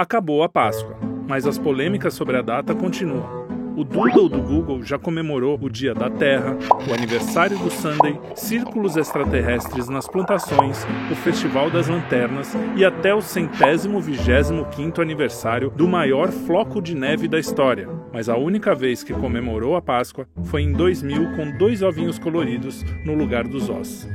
[0.00, 0.96] Acabou a Páscoa,
[1.28, 3.74] mas as polêmicas sobre a data continuam.
[3.76, 6.56] O Doodle do Google já comemorou o Dia da Terra,
[6.88, 13.20] o aniversário do Sunday, círculos extraterrestres nas plantações, o Festival das Lanternas e até o
[13.20, 17.86] centésimo vigésimo quinto aniversário do maior floco de neve da história.
[18.10, 22.82] Mas a única vez que comemorou a Páscoa foi em 2000 com dois ovinhos coloridos
[23.04, 24.08] no lugar dos ossos.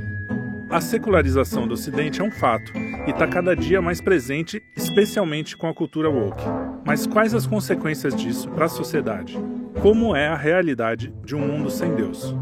[0.69, 2.71] A secularização do Ocidente é um fato
[3.05, 6.43] e está cada dia mais presente, especialmente com a cultura woke.
[6.83, 9.37] Mas quais as consequências disso para a sociedade?
[9.81, 12.35] Como é a realidade de um mundo sem Deus?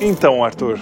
[0.00, 0.78] Então, Arthur,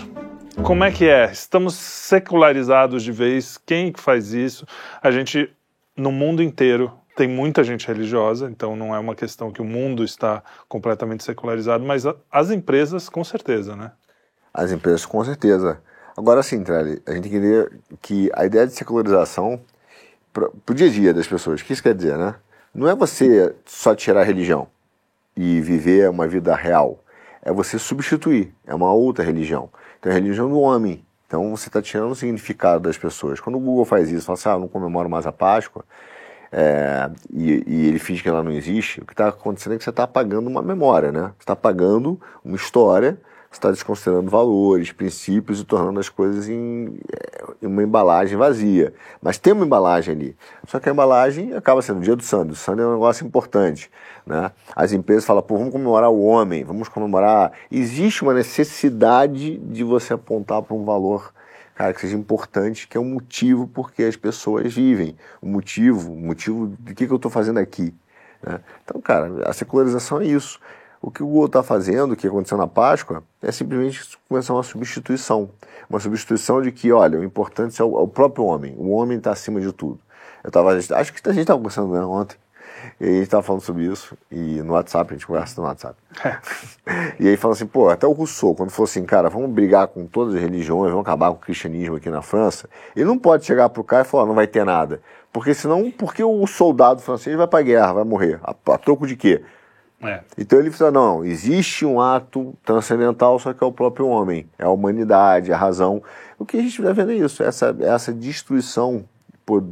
[0.62, 1.30] como é que é?
[1.30, 3.58] Estamos secularizados de vez?
[3.58, 4.64] Quem que faz isso?
[5.02, 5.50] A gente,
[5.96, 10.04] no mundo inteiro, tem muita gente religiosa, então não é uma questão que o mundo
[10.04, 13.92] está completamente secularizado, mas as empresas, com certeza, né?
[14.52, 15.80] As empresas, com certeza.
[16.16, 19.60] Agora sim, Trelli, a gente queria que a ideia de secularização
[20.32, 22.34] para o dia a dia das pessoas, o que isso quer dizer, né?
[22.74, 24.66] Não é você só tirar a religião
[25.36, 26.98] e viver uma vida real.
[27.42, 29.70] É você substituir, é uma outra religião.
[29.98, 31.04] Então é a religião do homem.
[31.26, 33.40] Então você está tirando o significado das pessoas.
[33.40, 35.84] Quando o Google faz isso, fala assim, ah, não comemoro mais a Páscoa,
[36.50, 39.82] é, e, e, ele finge que ela não existe, o que está acontecendo é que
[39.82, 41.32] você está apagando uma memória, né?
[41.36, 43.18] Você está apagando uma história
[43.56, 48.92] está desconsiderando valores, princípios e tornando as coisas em, eh, em, uma embalagem vazia.
[49.22, 50.36] Mas tem uma embalagem ali.
[50.66, 52.52] Só que a embalagem acaba sendo o dia do sangue.
[52.52, 53.90] O sangue é um negócio importante.
[54.26, 54.50] Né?
[54.74, 57.52] As empresas falam, pô, vamos comemorar o homem, vamos comemorar.
[57.70, 61.32] Existe uma necessidade de você apontar para um valor
[61.74, 65.16] cara, que seja importante, que é um motivo porque as pessoas vivem.
[65.42, 67.92] O motivo, o motivo de que, que eu estou fazendo aqui.
[68.42, 68.60] Né?
[68.84, 70.60] Então, cara, a secularização é isso.
[71.04, 74.62] O que o Google está fazendo, o que aconteceu na Páscoa, é simplesmente começar uma
[74.62, 75.50] substituição.
[75.88, 78.74] Uma substituição de que, olha, o importante é o, é o próprio homem.
[78.78, 80.00] O homem está acima de tudo.
[80.42, 82.38] Eu tava, acho que a gente estava conversando né, ontem,
[82.98, 85.94] e a gente estava falando sobre isso, e no WhatsApp, a gente conversa no WhatsApp.
[86.24, 86.38] É.
[87.20, 90.06] e aí fala assim, pô, até o Rousseau, quando falou assim, cara, vamos brigar com
[90.06, 93.68] todas as religiões, vamos acabar com o cristianismo aqui na França, ele não pode chegar
[93.68, 95.02] pro cara e falar, não vai ter nada.
[95.30, 98.40] Porque senão, porque o soldado francês vai pra guerra, vai morrer?
[98.42, 99.42] A, a troco de quê?
[100.06, 100.22] É.
[100.36, 104.64] Então ele fala, não, existe um ato transcendental, só que é o próprio homem, é
[104.64, 106.02] a humanidade, a razão.
[106.38, 109.04] O que a gente está vendo é isso, essa, essa destruição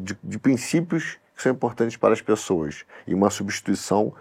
[0.02, 4.12] de, de princípios que são importantes para as pessoas e uma substituição,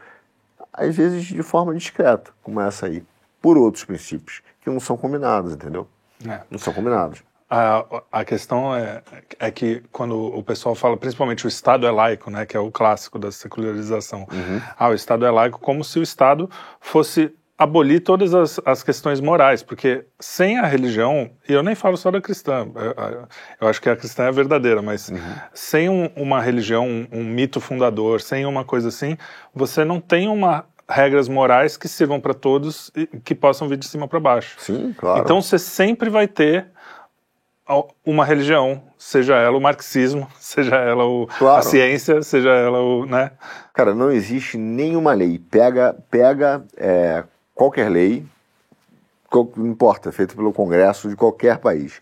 [0.73, 3.03] às vezes de forma discreta, como essa aí,
[3.41, 5.87] por outros princípios que não são combinados, entendeu?
[6.27, 6.41] É.
[6.49, 7.23] Não são combinados.
[7.53, 9.01] A, a questão é,
[9.37, 12.71] é que quando o pessoal fala, principalmente o Estado é laico, né, que é o
[12.71, 14.21] clássico da secularização.
[14.31, 14.61] Uhum.
[14.79, 19.19] Ah, o Estado é laico como se o Estado fosse abolir todas as, as questões
[19.19, 23.27] morais, porque sem a religião, e eu nem falo só da cristã, eu,
[23.59, 25.19] eu acho que a cristã é verdadeira, mas uhum.
[25.53, 29.17] sem um, uma religião, um, um mito fundador, sem uma coisa assim,
[29.53, 33.87] você não tem uma regras morais que sirvam para todos e que possam vir de
[33.87, 34.55] cima para baixo.
[34.57, 35.21] Sim, claro.
[35.21, 36.67] Então você sempre vai ter
[38.05, 41.59] uma religião, seja ela o marxismo, seja ela o, claro.
[41.59, 43.31] a ciência, seja ela o, né?
[43.73, 45.39] Cara, não existe nenhuma lei.
[45.39, 47.23] Pega, pega é,
[47.55, 48.25] qualquer lei,
[49.55, 52.01] não importa, feita pelo Congresso de qualquer país.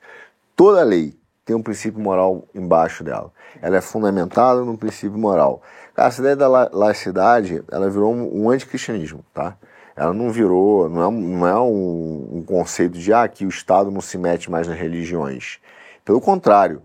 [0.55, 1.13] Toda lei
[1.45, 3.31] tem um princípio moral embaixo dela.
[3.61, 5.61] Ela é fundamentada num princípio moral.
[5.95, 9.57] Cara, essa ideia da laicidade, ela virou um, um anticristianismo, tá?
[9.99, 13.91] Ela não virou, não é, não é um, um, conceito de ah, que o Estado
[13.91, 15.59] não se mete mais nas religiões.
[16.05, 16.81] Pelo contrário,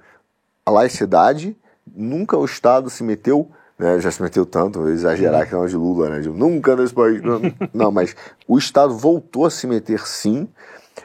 [0.66, 1.56] a laicidade,
[1.94, 3.48] nunca o Estado se meteu,
[3.78, 6.74] né, já se meteu tanto, vou exagerar que não é de Lula, né, de, nunca
[6.74, 7.40] nesse país, não,
[7.72, 8.16] não, mas
[8.48, 10.48] o Estado voltou a se meter sim,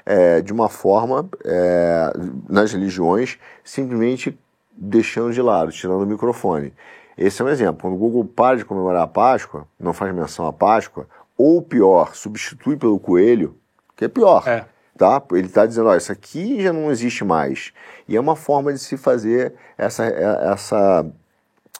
[0.03, 2.11] é, de uma forma, é,
[2.49, 4.35] nas religiões, simplesmente
[4.75, 6.73] deixando de lado, tirando o microfone.
[7.15, 7.81] Esse é um exemplo.
[7.81, 11.05] Quando o Google para de comemorar a Páscoa, não faz menção à Páscoa,
[11.39, 13.55] ou pior, substitui pelo coelho,
[13.95, 14.45] que é pior.
[14.45, 14.65] É.
[14.97, 15.23] Tá?
[15.31, 17.71] Ele está dizendo, olha, isso aqui já não existe mais.
[18.05, 21.05] E é uma forma de se fazer essa, é, essa,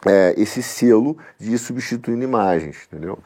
[0.05, 3.19] é, esse selo de substituindo imagens, entendeu?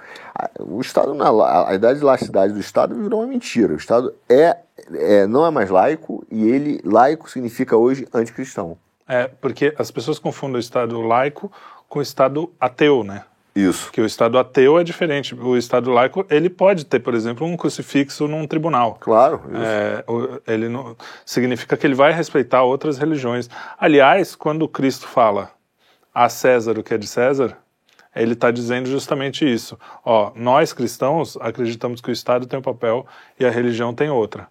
[0.59, 3.73] O Estado, a, a idade de laxicidade do Estado virou uma mentira.
[3.73, 4.57] O Estado é,
[4.95, 8.75] é, não é mais laico e ele, laico significa hoje anticristão.
[9.07, 11.51] É, porque as pessoas confundem o Estado laico
[11.87, 13.23] com o Estado ateu, né?
[13.55, 13.91] Isso.
[13.91, 15.35] Que o Estado ateu é diferente.
[15.35, 18.97] O Estado laico, ele pode ter, por exemplo, um crucifixo num tribunal.
[18.99, 19.41] Claro.
[19.53, 20.03] É,
[20.51, 23.49] ele não, significa que ele vai respeitar outras religiões.
[23.77, 25.51] Aliás, quando Cristo fala
[26.13, 27.57] a César o que é de César,
[28.15, 29.77] ele está dizendo justamente isso.
[30.03, 33.05] Ó, nós cristãos acreditamos que o Estado tem um papel
[33.39, 34.47] e a religião tem outra.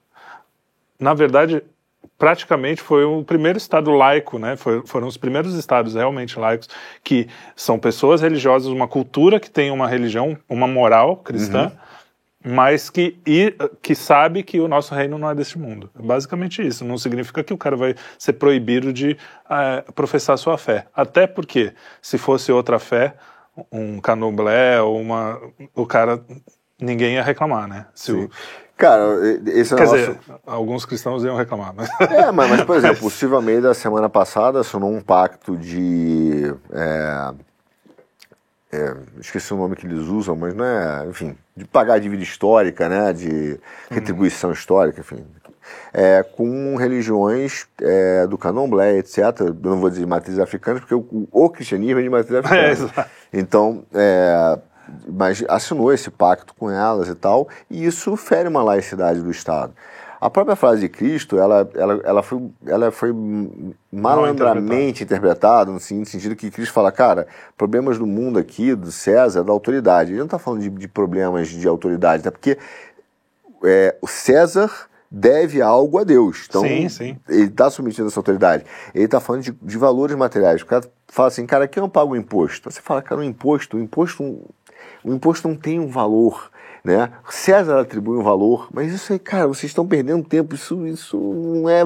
[0.98, 1.62] Na verdade,
[2.22, 4.54] praticamente foi o primeiro estado laico, né?
[4.54, 6.68] Foi, foram os primeiros estados realmente laicos
[7.02, 7.26] que
[7.56, 11.64] são pessoas religiosas, uma cultura que tem uma religião, uma moral cristã.
[11.64, 11.92] Uhum
[12.44, 15.88] mas que, e, que sabe que o nosso reino não é deste mundo.
[15.96, 16.84] É basicamente isso.
[16.84, 19.16] Não significa que o cara vai ser proibido de
[19.48, 20.86] é, professar sua fé.
[20.92, 23.14] Até porque, se fosse outra fé,
[23.70, 25.40] um canoblé ou uma.
[25.72, 26.20] O cara.
[26.82, 27.86] Ninguém ia reclamar, né?
[27.94, 28.28] Se o,
[28.76, 29.04] Cara,
[29.46, 31.88] esse é Quer dizer, alguns cristãos iam reclamar, mas...
[32.00, 36.52] É, mas, mas por exemplo, o Silvio Almeida, semana passada, assinou um pacto de...
[36.72, 37.32] É,
[38.72, 42.22] é, esqueci o nome que eles usam, mas não é, enfim, de pagar a dívida
[42.22, 44.54] histórica, né, de retribuição uhum.
[44.54, 45.24] histórica, enfim,
[45.92, 49.18] é, com religiões é, do candomblé, etc.
[49.40, 52.92] Eu não vou dizer matrizes africanas, porque o, o cristianismo é de matriz africana.
[52.96, 54.58] É, então, é,
[55.08, 59.74] mas assinou esse pacto com elas e tal, e isso fere uma laicidade do Estado.
[60.22, 63.12] A própria frase de Cristo, ela, ela, ela, foi, ela foi
[63.90, 67.26] malandramente interpretada, no sentido que Cristo fala, cara,
[67.58, 70.12] problemas do mundo aqui, do César, da autoridade.
[70.12, 72.56] Ele não está falando de, de, problemas de autoridade, até porque
[73.64, 74.70] é, o César
[75.10, 76.46] deve algo a Deus.
[76.48, 77.18] Então, sim, sim.
[77.28, 78.64] ele está submetido a essa autoridade.
[78.94, 80.62] Ele está falando de, de, valores materiais.
[80.62, 82.70] O cara fala assim, cara, aqui eu não pago imposto.
[82.70, 84.48] Você fala, cara, o imposto, o imposto,
[85.04, 86.50] o imposto não tem um valor
[86.84, 87.12] né?
[87.30, 91.68] César atribui um valor, mas isso aí, cara, vocês estão perdendo tempo, isso, isso não
[91.68, 91.82] é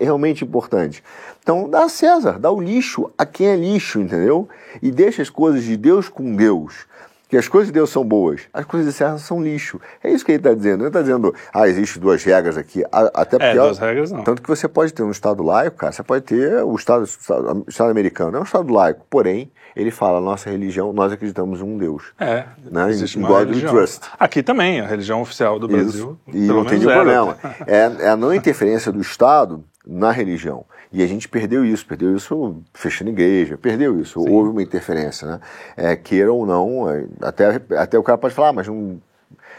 [0.00, 1.02] realmente importante.
[1.42, 4.48] Então dá a César, dá o lixo a quem é lixo, entendeu?
[4.80, 6.86] E deixa as coisas de Deus com Deus.
[7.28, 9.80] Que as coisas de Deus são boas, as coisas de César são lixo.
[10.02, 10.82] É isso que ele está dizendo.
[10.82, 12.84] Ele está dizendo, ah, existem duas regras aqui.
[12.92, 13.44] Até porque.
[13.44, 14.22] É, duas regras não.
[14.22, 17.64] Tanto que você pode ter um Estado laico, cara, você pode ter o Estado, o
[17.68, 21.76] Estado americano, é um Estado laico, porém, ele fala, nossa religião, nós acreditamos em um
[21.76, 22.12] Deus.
[22.18, 22.88] É, né?
[22.90, 23.72] existe uma God religião.
[23.72, 24.02] trust.
[24.18, 26.16] Aqui também, a religião oficial do Brasil.
[26.28, 26.36] Isso.
[26.36, 27.36] E não tem nenhum problema.
[27.66, 30.64] É, é a não interferência do Estado na religião.
[30.96, 34.18] E a gente perdeu isso, perdeu isso fechando igreja, perdeu isso.
[34.18, 34.30] Sim.
[34.30, 35.40] Houve uma interferência, né?
[35.76, 38.98] É, queira ou não, é, até, até o cara pode falar, ah, mas não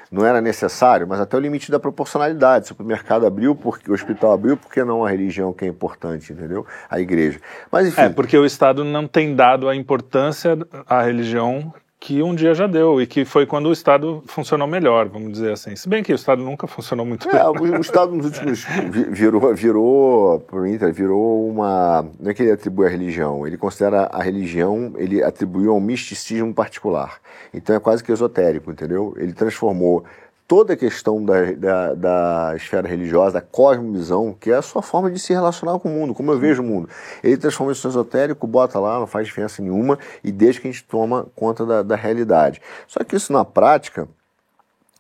[0.09, 2.65] não era necessário, mas até o limite da proporcionalidade.
[2.65, 6.65] O supermercado abriu, porque o hospital abriu, porque não a religião que é importante, entendeu?
[6.89, 7.39] A igreja.
[7.69, 8.01] Mas enfim.
[8.01, 10.57] É, porque o Estado não tem dado a importância
[10.87, 15.07] à religião que um dia já deu e que foi quando o Estado funcionou melhor,
[15.07, 15.75] vamos dizer assim.
[15.75, 17.41] Se bem que o Estado nunca funcionou muito é, bem.
[17.41, 18.65] O, o Estado nos últimos
[19.09, 20.45] virou, virou,
[20.94, 25.71] virou uma, não é que ele atribui a religião, ele considera a religião, ele atribuiu
[25.71, 27.19] a um misticismo particular.
[27.53, 29.15] Então é quase que esotérico, entendeu?
[29.17, 30.05] Ele transformou
[30.47, 35.11] toda a questão da, da, da, esfera religiosa, da cosmovisão, que é a sua forma
[35.11, 36.89] de se relacionar com o mundo, como eu vejo o mundo.
[37.21, 40.71] Ele transforma isso em esotérico, bota lá, não faz diferença nenhuma e deixa que a
[40.71, 42.61] gente toma conta da, da realidade.
[42.88, 44.07] Só que isso na prática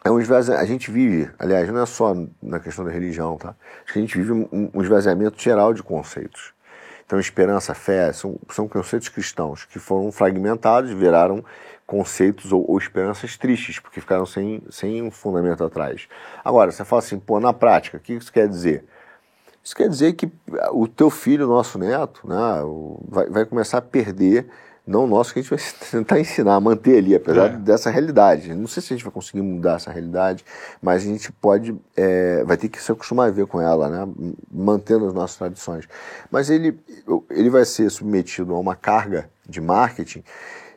[0.03, 0.65] é um esvaziamento.
[0.65, 3.55] A gente vive, aliás, não é só na questão da religião, tá?
[3.89, 6.53] A gente vive um, um esvaziamento geral de conceitos.
[7.05, 11.41] Então, esperança, fé, são, são conceitos cristãos que foram fragmentados, viraram
[11.87, 16.07] conceitos ou, ou, esperanças tristes, porque ficaram sem, sem um fundamento atrás.
[16.43, 18.83] Agora, você fala assim, pô, na prática, o que isso quer dizer?
[19.63, 20.29] Isso quer dizer que
[20.71, 22.35] o teu filho, nosso neto, né,
[23.07, 24.47] vai, vai começar a perder,
[24.85, 25.59] não o nosso, que a gente vai
[25.91, 27.57] tentar ensinar a manter ali, apesar é.
[27.57, 28.53] dessa realidade.
[28.53, 30.43] Não sei se a gente vai conseguir mudar essa realidade,
[30.81, 34.13] mas a gente pode, é, vai ter que se acostumar a ver com ela, né,
[34.51, 35.87] mantendo as nossas tradições.
[36.29, 36.77] Mas ele,
[37.29, 40.23] ele vai ser submetido a uma carga de marketing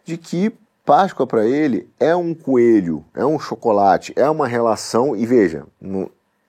[0.04, 0.52] de que
[0.90, 5.64] Páscoa para ele é um coelho, é um chocolate, é uma relação, e veja,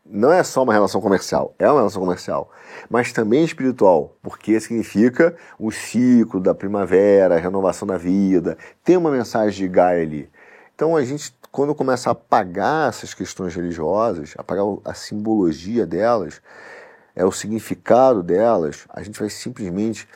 [0.04, 2.50] não, é só uma relação comercial, é uma relação comercial,
[2.90, 9.12] mas também espiritual, porque significa o ciclo da primavera, a renovação da vida, tem uma
[9.12, 10.28] mensagem de Gaia ali.
[10.74, 16.42] Então a gente, quando começa a apagar essas questões religiosas, apagar a simbologia delas,
[17.16, 20.08] é o significado delas, a gente vai simplesmente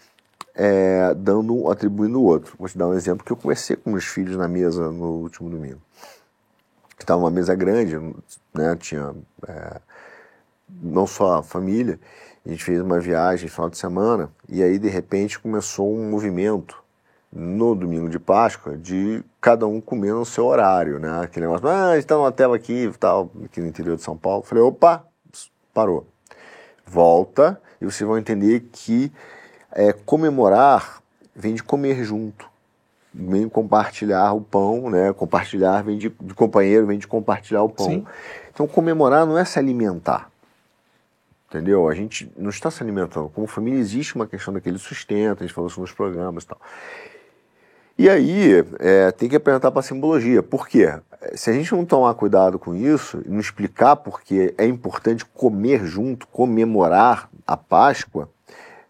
[0.56, 2.56] é, dando, atribuindo o outro.
[2.58, 5.50] Vou te dar um exemplo que eu conversei com meus filhos na mesa no último
[5.50, 5.82] domingo.
[6.98, 7.98] Estava uma mesa grande,
[8.54, 8.76] né?
[8.80, 9.14] Tinha
[9.48, 9.82] é,
[10.82, 12.00] não só a família,
[12.46, 16.84] a gente fez uma viagem final de semana e aí de repente começou um movimento
[17.32, 21.22] no domingo de Páscoa de cada um comer no seu horário, né?
[21.22, 24.16] Aquele negócio, ah, a gente está numa tela aqui, tal, aqui no interior de São
[24.16, 24.42] Paulo.
[24.42, 25.06] Falei, opa,
[25.74, 26.08] parou.
[26.86, 29.12] Volta e vocês vão entender que
[29.76, 31.02] é, comemorar
[31.36, 32.50] vem de comer junto,
[33.14, 35.12] vem compartilhar o pão, né?
[35.12, 37.86] Compartilhar vem de, de companheiro, vem de compartilhar o pão.
[37.86, 38.06] Sim.
[38.54, 40.32] Então comemorar não é se alimentar.
[41.50, 41.88] Entendeu?
[41.88, 43.30] A gente não está se alimentando.
[43.30, 46.60] Como família existe uma questão daquele sustento, a gente falou isso nos programas e tal.
[47.98, 50.42] E aí é, tem que apresentar para a simbologia.
[50.42, 51.00] Por quê?
[51.34, 56.28] Se a gente não tomar cuidado com isso não explicar porque é importante comer junto,
[56.28, 58.30] comemorar a Páscoa,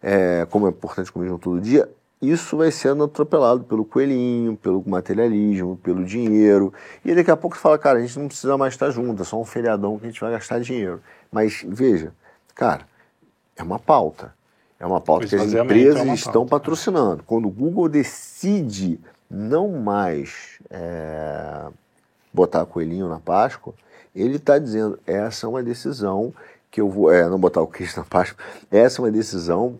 [0.05, 1.89] é, como é importante comer junto todo dia,
[2.21, 6.71] isso vai sendo atropelado pelo coelhinho, pelo materialismo, pelo dinheiro.
[7.03, 9.25] E daqui a pouco você fala, cara, a gente não precisa mais estar junto, é
[9.25, 11.01] só um feriadão que a gente vai gastar dinheiro.
[11.31, 12.13] Mas veja,
[12.53, 12.87] cara,
[13.55, 14.31] é uma pauta.
[14.79, 17.23] É uma pauta que as empresas é estão patrocinando.
[17.23, 21.65] Quando o Google decide não mais é,
[22.31, 23.73] botar coelhinho na Páscoa,
[24.15, 26.31] ele está dizendo, essa é uma decisão
[26.69, 29.79] que eu vou, é, não botar o Cristo na Páscoa, essa é uma decisão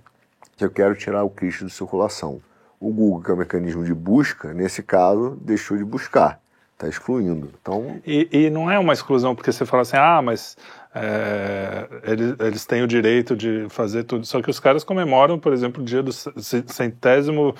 [0.63, 2.41] eu quero tirar o Cristo de circulação.
[2.79, 6.39] O Google, que é o mecanismo de busca, nesse caso, deixou de buscar,
[6.73, 7.51] está excluindo.
[7.61, 7.99] Então...
[8.05, 10.55] E, e, não é uma exclusão porque você fala assim, ah, mas
[10.93, 14.25] é, eles, eles têm o direito de fazer tudo.
[14.25, 17.53] Só que os caras comemoram, por exemplo, o dia do centésimo,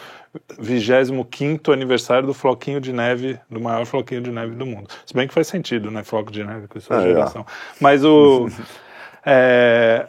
[0.58, 4.90] vigésimo quinto aniversário do floquinho de neve, do maior floquinho de neve do mundo.
[5.06, 6.02] Se bem que faz sentido, né?
[6.02, 7.42] Floco de neve com sua é, geração.
[7.42, 7.76] É.
[7.82, 8.48] Mas o...
[9.26, 10.08] é,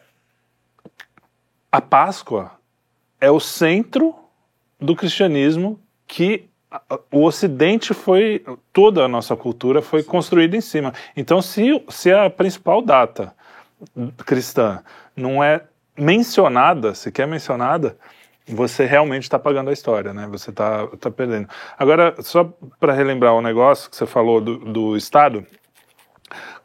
[1.73, 2.53] a Páscoa
[3.21, 4.15] é o centro
[4.81, 6.49] do cristianismo que
[7.11, 10.93] o Ocidente foi toda a nossa cultura foi construída em cima.
[11.17, 13.35] Então, se, se a principal data
[14.25, 14.83] cristã
[15.15, 15.63] não é
[15.97, 17.97] mencionada, sequer mencionada,
[18.49, 20.27] você realmente está pagando a história, né?
[20.31, 21.49] Você está tá perdendo.
[21.79, 22.45] Agora, só
[22.79, 25.45] para relembrar o negócio que você falou do, do Estado,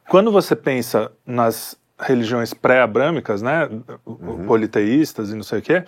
[0.07, 3.69] quando você pensa nas religiões pré-abrâmicas, né,
[4.05, 4.45] uhum.
[4.45, 5.83] politeístas e não sei o quê,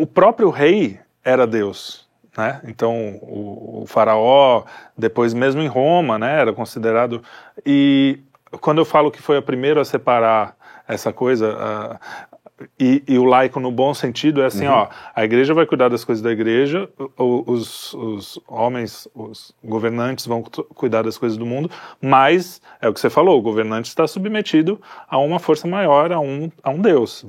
[0.00, 2.08] o próprio rei era Deus.
[2.36, 2.60] Né?
[2.64, 4.64] Então, o, o, faraó,
[4.96, 7.22] depois mesmo em Roma, né, era considerado.
[7.66, 8.20] E
[8.60, 10.56] quando eu falo que foi a primeira a separar
[10.88, 12.30] essa coisa, uh,
[12.78, 14.72] e, e, o laico no bom sentido é assim, uhum.
[14.72, 20.42] ó, a igreja vai cuidar das coisas da igreja, os, os homens, os governantes vão
[20.42, 21.70] cuidar das coisas do mundo,
[22.02, 26.20] mas é o que você falou, o governante está submetido a uma força maior, a
[26.20, 27.24] um, a um Deus,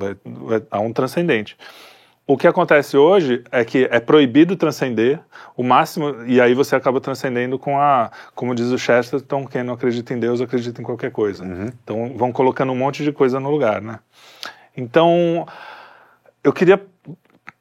[0.70, 1.58] a um transcendente.
[2.28, 5.20] O que acontece hoje é que é proibido transcender
[5.58, 9.74] o máximo, e aí você acaba transcendendo com a, como diz o Chesterton, quem não
[9.74, 11.44] acredita em Deus acredita em qualquer coisa.
[11.44, 11.70] Uhum.
[11.84, 14.00] Então vão colocando um monte de coisa no lugar, né?
[14.78, 15.46] Então,
[16.44, 16.80] eu queria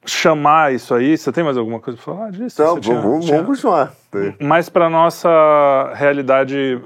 [0.07, 1.17] chamar isso aí.
[1.17, 2.63] Você tem mais alguma coisa para falar disso?
[2.63, 3.43] Não, tinha, vamos, tinha...
[3.43, 3.93] vamos continuar.
[4.41, 6.81] Mais para nossa realidade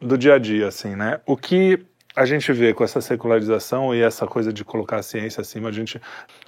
[0.00, 1.20] do dia a dia, assim, né?
[1.26, 5.40] O que a gente vê com essa secularização e essa coisa de colocar a ciência
[5.40, 6.00] acima, a gente,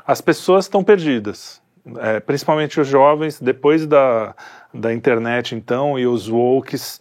[0.06, 1.60] as pessoas estão perdidas,
[1.98, 4.34] é, principalmente os jovens, depois da,
[4.72, 7.00] da internet, então, e os wokes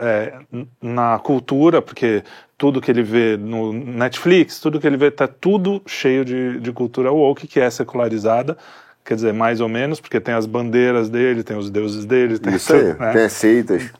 [0.00, 0.38] é,
[0.80, 2.22] na cultura, porque
[2.56, 6.72] tudo que ele vê no Netflix, tudo que ele vê, está tudo cheio de, de
[6.72, 8.56] cultura woke, que é secularizada,
[9.04, 12.38] quer dizer, mais ou menos, porque tem as bandeiras dele, tem os deuses dele.
[12.38, 13.12] Tem Isso aí, né?
[13.12, 13.90] tem seitas.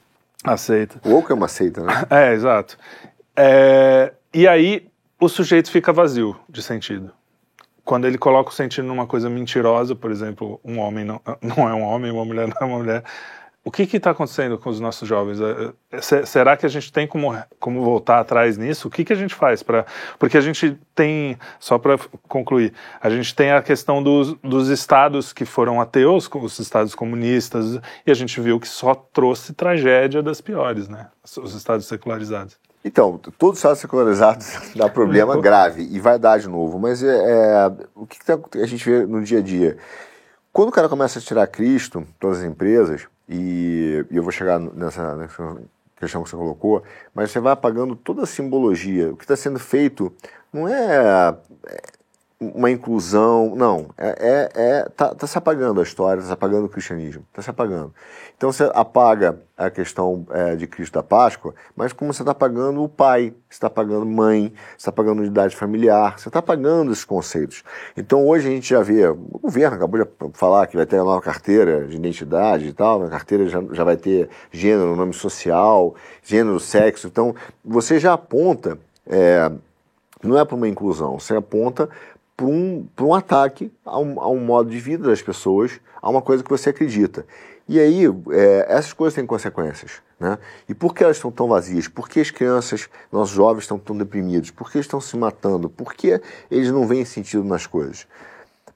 [0.44, 1.00] Aceita.
[1.04, 2.06] O woke é uma seita, né?
[2.08, 2.78] É, exato.
[3.36, 7.12] É, e aí o sujeito fica vazio de sentido.
[7.84, 11.74] Quando ele coloca o sentido numa coisa mentirosa, por exemplo, um homem não, não é
[11.74, 13.04] um homem, uma mulher não é uma mulher,
[13.62, 15.38] o que está acontecendo com os nossos jovens?
[15.38, 18.88] É, é, será que a gente tem como, como voltar atrás nisso?
[18.88, 19.84] O que, que a gente faz para.
[20.18, 25.34] Porque a gente tem, só para concluir, a gente tem a questão dos, dos estados
[25.34, 30.40] que foram ateus, os estados comunistas, e a gente viu que só trouxe tragédia das
[30.40, 31.08] piores, né?
[31.22, 32.58] Os estados secularizados.
[32.84, 37.08] Então, todos os estados secularizados dá problema grave e vai dar de novo, mas é,
[37.08, 39.76] é o que, que tá, a gente vê no dia a dia?
[40.52, 44.58] Quando o cara começa a tirar Cristo, todas as empresas, e, e eu vou chegar
[44.58, 45.56] nessa, nessa
[45.96, 46.82] questão que você colocou,
[47.14, 49.12] mas você vai apagando toda a simbologia.
[49.12, 50.12] O que está sendo feito
[50.52, 51.82] não é, é
[52.40, 56.64] uma inclusão, não, é, é, é tá, tá, se apagando a história, está se apagando
[56.64, 57.92] o cristianismo, está se apagando.
[58.34, 62.82] Então você apaga a questão é, de Cristo da Páscoa, mas como você está apagando
[62.82, 67.04] o pai, você está apagando mãe, você está apagando unidade familiar, você está apagando esses
[67.04, 67.62] conceitos.
[67.94, 71.04] Então hoje a gente já vê, o governo acabou de falar que vai ter a
[71.04, 75.94] nova carteira de identidade e tal, na carteira já, já vai ter gênero, nome social,
[76.22, 79.52] gênero, sexo, então você já aponta, é,
[80.22, 81.86] não é para uma inclusão, você aponta
[82.40, 86.22] para um, um ataque a um, a um modo de vida das pessoas, a uma
[86.22, 87.26] coisa que você acredita.
[87.68, 90.00] E aí, é, essas coisas têm consequências.
[90.18, 90.38] Né?
[90.66, 91.86] E por que elas estão tão vazias?
[91.86, 94.50] Por que as crianças, nossos jovens estão tão deprimidos?
[94.50, 95.68] Por que estão se matando?
[95.68, 96.18] Por que
[96.50, 98.06] eles não veem sentido nas coisas?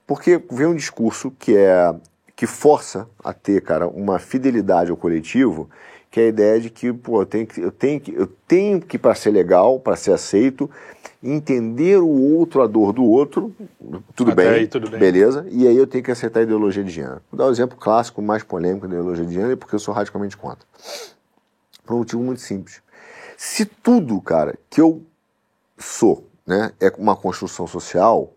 [0.05, 1.95] Porque vem um discurso que é
[2.35, 5.69] que força a ter, cara, uma fidelidade ao coletivo,
[6.15, 8.79] que é a ideia de que, pô, eu tenho que, eu tenho que, eu tenho
[8.79, 10.71] que para ser legal, para ser aceito,
[11.21, 13.53] entender o outro, a dor do outro,
[14.15, 14.97] tudo Até bem, aí, tudo bem.
[14.97, 17.21] beleza, e aí eu tenho que aceitar a ideologia de gênero.
[17.29, 19.93] Vou dar o um exemplo clássico, mais polêmico da ideologia de gênero, porque eu sou
[19.93, 20.65] radicalmente contra.
[21.85, 22.81] Por um motivo muito simples.
[23.35, 25.03] Se tudo, cara, que eu
[25.77, 28.31] sou, né, é uma construção social,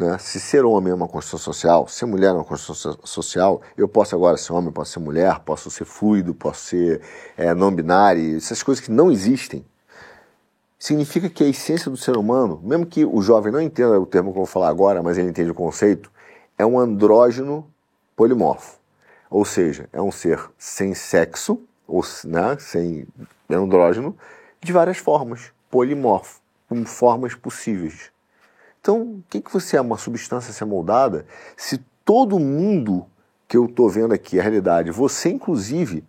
[0.00, 3.86] né, se ser homem é uma construção social, ser mulher é uma construção social, eu
[3.86, 7.02] posso agora ser homem, posso ser mulher, posso ser fluido, posso ser
[7.36, 9.64] é, não binário, essas coisas que não existem,
[10.78, 14.32] significa que a essência do ser humano, mesmo que o jovem não entenda o termo
[14.32, 16.10] que eu vou falar agora, mas ele entende o conceito,
[16.56, 17.70] é um andrógeno
[18.16, 18.78] polimorfo.
[19.28, 23.06] Ou seja, é um ser sem sexo, ou né, sem
[23.50, 24.16] andrógeno,
[24.62, 28.10] de várias formas, polimorfo, com formas possíveis.
[28.80, 33.06] Então, o que, que você é uma substância a ser moldada se todo mundo
[33.46, 36.04] que eu estou vendo aqui é a realidade, você inclusive,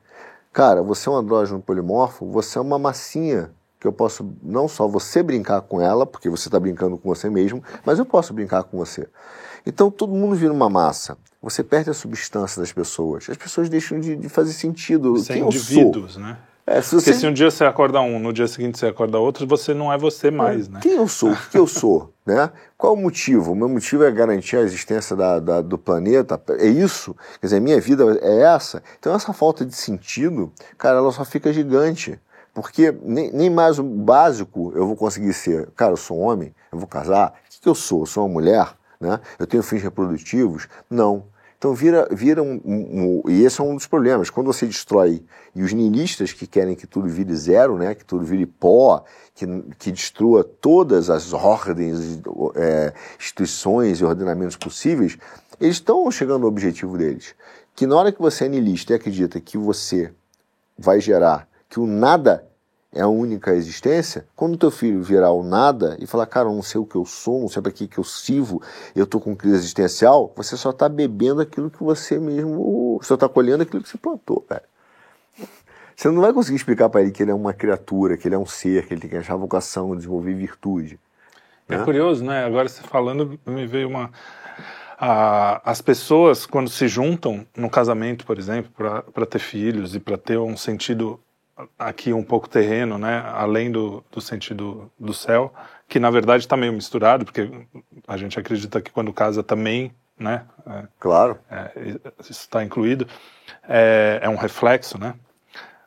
[0.54, 4.88] cara, você é um andrógeno polimorfo, você é uma massinha que eu posso não só
[4.88, 8.63] você brincar com ela, porque você está brincando com você mesmo, mas eu posso brincar
[8.63, 9.10] com você.
[9.66, 11.18] Então todo mundo vira uma massa.
[11.42, 13.28] Você perde a substância das pessoas.
[13.28, 15.18] As pessoas deixam de, de fazer sentido.
[15.18, 16.38] Sem Quem indivíduos, né?
[16.72, 17.20] É, se Porque você...
[17.20, 19.98] se um dia você acorda um, no dia seguinte você acorda outro, você não é
[19.98, 20.80] você mais, né?
[20.82, 21.32] Quem eu sou?
[21.32, 22.13] O que eu sou?
[22.25, 22.50] né?
[22.78, 23.51] Qual o motivo?
[23.51, 26.42] O meu motivo é garantir a existência da, da, do planeta.
[26.60, 27.13] É isso?
[27.42, 28.82] Quer dizer, minha vida é essa?
[28.98, 32.18] Então essa falta de sentido, cara, ela só fica gigante.
[32.54, 35.70] Porque nem, nem mais o básico eu vou conseguir ser.
[35.75, 37.34] Cara, eu sou um homem, eu vou casar.
[37.48, 38.01] O que, que eu sou?
[38.01, 38.68] Eu sou uma mulher?
[38.98, 39.20] Né?
[39.38, 40.70] Eu tenho fins reprodutivos?
[40.90, 41.25] Não.
[41.62, 44.32] Então vira, vira um, um, um, E esse é um dos problemas.
[44.32, 45.24] Quando você destrói.
[45.53, 47.94] E os nihilistas que querem que tudo vire zero, né?
[47.94, 49.03] que tudo vire pó,
[49.36, 49.46] que,
[49.77, 52.20] que destrua todas as ordens,
[52.56, 55.20] é, instituições e ordenamentos possíveis,
[55.60, 57.36] eles estão chegando ao objetivo deles.
[57.75, 60.12] Que na hora que você é niilista e acredita que você
[60.75, 62.44] vai gerar que o nada
[62.93, 66.62] é a única existência, quando teu filho virar o nada e falar, cara, eu não
[66.62, 68.62] sei o que eu sou, não sei para que, que eu sirvo,
[68.93, 73.29] eu tô com crise existencial, você só tá bebendo aquilo que você mesmo, só tá
[73.29, 74.63] colhendo aquilo que você plantou, cara.
[75.95, 78.38] Você não vai conseguir explicar para ele que ele é uma criatura, que ele é
[78.38, 81.00] um ser, que ele tem que achar vocação, desenvolver virtude.
[81.69, 81.83] É né?
[81.86, 82.43] curioso, né?
[82.43, 84.10] Agora você falando, me veio uma.
[85.63, 90.38] as pessoas, quando se juntam no casamento, por exemplo, para ter filhos e para ter
[90.39, 91.19] um sentido
[91.77, 95.54] aqui um pouco terreno, né, além do, do sentido do céu,
[95.88, 97.50] que na verdade está meio misturado, porque
[98.08, 101.71] a gente acredita que quando casa também, né, é, claro, é,
[102.19, 103.08] isso está incluído,
[103.67, 105.15] é, é, um reflexo, né.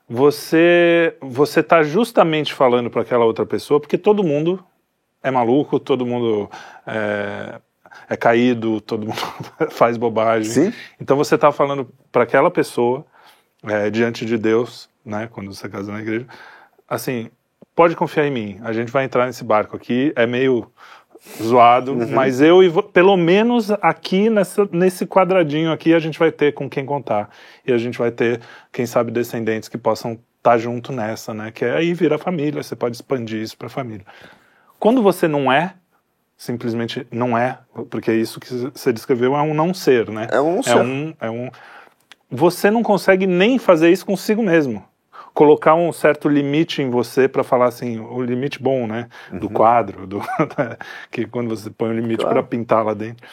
[0.08, 4.62] Você você está justamente falando para aquela outra pessoa, porque todo mundo
[5.22, 6.50] é maluco, todo mundo
[6.87, 7.58] é,
[8.10, 9.18] é caído, todo mundo
[9.72, 10.70] faz bobagem.
[10.70, 10.72] Sim.
[11.00, 13.06] Então você está falando para aquela pessoa
[13.62, 16.26] é, diante de Deus né, quando você casa na igreja,
[16.88, 17.30] assim,
[17.74, 20.70] pode confiar em mim, a gente vai entrar nesse barco aqui, é meio
[21.42, 22.10] zoado, uhum.
[22.10, 26.68] mas eu e pelo menos aqui nessa, nesse quadradinho aqui a gente vai ter com
[26.68, 27.30] quem contar
[27.66, 28.40] e a gente vai ter,
[28.70, 31.50] quem sabe, descendentes que possam estar tá junto nessa, né?
[31.50, 34.04] Que é aí vira família, você pode expandir isso para a família.
[34.78, 35.74] Quando você não é,
[36.36, 40.28] simplesmente não é, porque isso que você descreveu é um não ser, né?
[40.30, 40.76] É um é ser.
[40.76, 41.50] Um, é um,
[42.30, 44.84] você não consegue nem fazer isso consigo mesmo
[45.34, 49.08] colocar um certo limite em você para falar assim, o limite bom, né?
[49.32, 49.52] Do uhum.
[49.52, 50.22] quadro, do,
[51.10, 52.34] que quando você põe um limite claro.
[52.34, 53.26] para pintar lá dentro.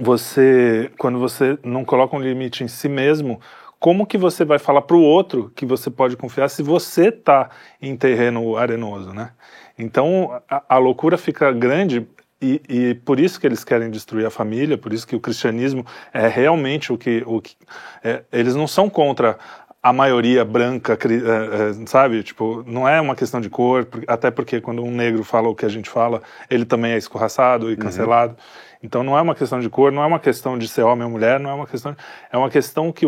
[0.00, 3.38] Você, quando você não coloca um limite em si mesmo,
[3.78, 7.50] como que você vai falar para o outro que você pode confiar se você está
[7.80, 9.32] em terreno arenoso, né?
[9.78, 12.08] Então a, a loucura fica grande
[12.40, 15.86] e, e, por isso que eles querem destruir a família, por isso que o cristianismo
[16.12, 17.56] é realmente o que, o que
[18.02, 19.38] é, eles não são contra
[19.84, 22.22] a maioria branca, eh, eh, sabe?
[22.22, 25.66] Tipo, não é uma questão de cor, até porque quando um negro fala o que
[25.66, 27.78] a gente fala, ele também é escorraçado e uhum.
[27.78, 28.32] cancelado.
[28.32, 28.78] Uhum.
[28.82, 31.10] Então não é uma questão de cor, não é uma questão de ser homem ou
[31.10, 31.94] mulher, não é uma questão.
[32.32, 33.04] É uma questão que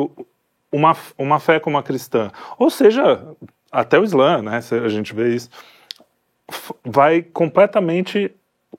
[0.71, 3.27] uma, uma fé como a cristã, ou seja,
[3.73, 4.61] até o Islã, né?
[4.85, 5.49] A gente vê isso,
[6.85, 8.31] vai completamente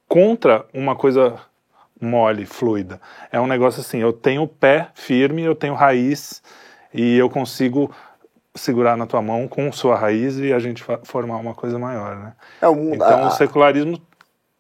[0.07, 1.33] contra uma coisa
[1.99, 3.01] mole, fluida.
[3.31, 6.43] É um negócio assim, eu tenho pé firme, eu tenho raiz
[6.93, 7.91] e eu consigo
[8.55, 12.33] segurar na tua mão com sua raiz e a gente formar uma coisa maior, né?
[12.61, 14.01] É, o, então a, o secularismo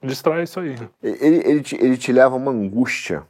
[0.01, 0.75] destrói isso aí.
[1.01, 3.23] Ele, ele, te, ele te leva a uma angústia,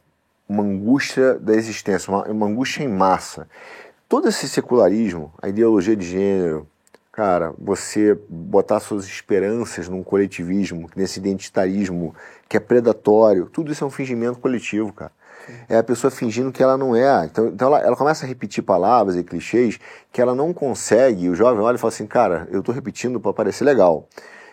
[0.48, 3.48] uma angústia da existência, uma, uma angústia em massa.
[4.08, 6.66] Todo esse secularismo, a ideologia de gênero,
[7.12, 12.14] cara, você botar suas esperanças num coletivismo, nesse identitarismo
[12.48, 15.12] que é predatório, tudo isso é um fingimento coletivo, cara.
[15.68, 17.24] É a pessoa fingindo que ela não é.
[17.26, 19.78] Então, então ela, ela, começa a repetir palavras e clichês
[20.12, 21.28] que ela não consegue.
[21.28, 24.06] O jovem olha e fala assim, cara, eu estou repetindo para parecer legal.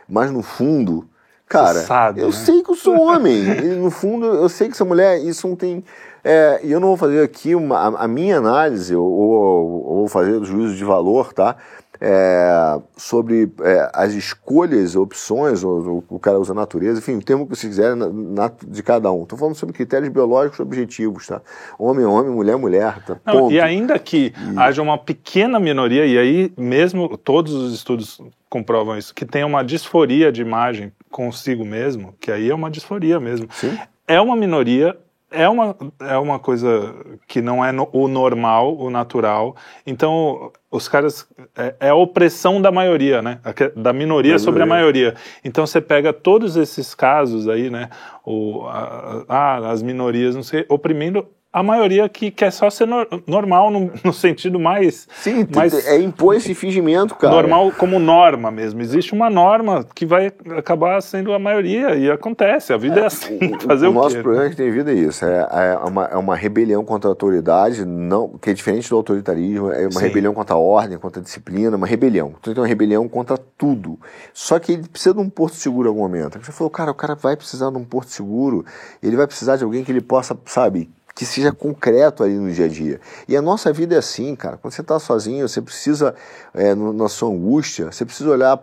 [0.08, 1.08] Mas no fundo,
[1.48, 2.32] cara, eu né?
[2.32, 3.43] sei que eu sou homem.
[3.43, 5.19] e, no fundo, eu sei que sou mulher.
[5.19, 5.84] Isso não tem.
[6.24, 10.08] É, e eu não vou fazer aqui uma, a, a minha análise, ou, ou, ou
[10.08, 11.56] fazer o juízo de valor, tá?
[11.99, 17.55] É, sobre é, as escolhas, opções, ou, o cara usa natureza, enfim, o termo que
[17.55, 19.23] você quiser na, na, de cada um.
[19.23, 21.41] Estou falando sobre critérios biológicos objetivos, tá?
[21.77, 23.03] Homem, homem, mulher, mulher.
[23.03, 23.17] Tá?
[23.25, 24.60] Não, e ainda que e...
[24.60, 29.63] haja uma pequena minoria, e aí mesmo todos os estudos comprovam isso, que tem uma
[29.63, 33.47] disforia de imagem consigo mesmo, que aí é uma disforia mesmo.
[33.51, 33.77] Sim.
[34.08, 34.95] É uma minoria,
[35.36, 36.95] é uma, é uma coisa
[37.28, 39.56] que não é no, o normal, o natural.
[39.86, 41.28] Então, os caras.
[41.58, 43.39] É, é, a opressão da maioria, né?
[43.76, 45.15] Da minoria sobre a maioria.
[45.43, 47.89] Então, você pega todos esses casos aí, né?
[48.26, 53.08] O, a, a, as minorias, não sei, oprimindo a maioria que quer só ser no,
[53.26, 55.08] normal no, no, sentido mais.
[55.22, 57.34] Sim, mais é impor esse fingimento, cara.
[57.34, 58.82] Normal como norma mesmo.
[58.82, 62.74] Existe uma norma que vai acabar sendo a maioria e acontece.
[62.74, 63.39] A vida é, é assim.
[63.41, 65.24] O, fazer o, o, nosso problema é que tem vida é isso.
[65.24, 69.72] É, é, uma, é uma rebelião contra a autoridade, não, que é diferente do autoritarismo.
[69.72, 70.08] É uma Sim.
[70.08, 72.36] rebelião contra a ordem, contra a disciplina, uma rebelião.
[72.38, 73.98] Então tem uma rebelião contra tudo.
[74.34, 76.38] Só que ele precisa de um porto seguro em algum momento.
[76.38, 78.65] Você falou, cara, o cara vai precisar de um porto seguro.
[79.02, 82.65] Ele vai precisar de alguém que ele possa, sabe, que seja concreto ali no dia
[82.65, 82.99] a dia.
[83.25, 84.58] E a nossa vida é assim, cara.
[84.58, 86.13] Quando você está sozinho, você precisa,
[86.54, 88.62] é, no, na sua angústia, você precisa olhar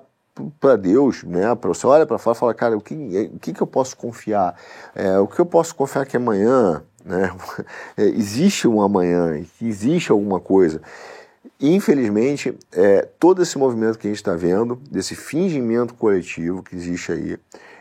[0.60, 1.54] para Deus, né?
[1.54, 2.94] Pra, você olha para fora e fala, cara, o que,
[3.34, 4.54] o que, que eu posso confiar?
[4.94, 7.34] É, o que eu posso confiar que amanhã, né?
[7.96, 10.82] É, existe um amanhã, existe alguma coisa.
[11.58, 17.12] Infelizmente, é, todo esse movimento que a gente está vendo, desse fingimento coletivo que existe
[17.12, 17.38] aí,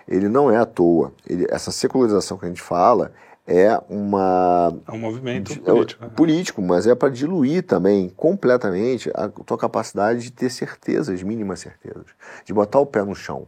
[0.08, 1.14] ele não é à toa.
[1.28, 3.12] Ele, essa secularização que a gente fala,
[3.48, 9.28] é uma é um movimento político, é, político mas é para diluir também completamente a
[9.30, 12.06] tua capacidade de ter certezas, mínimas certezas,
[12.46, 13.48] de botar o pé no chão.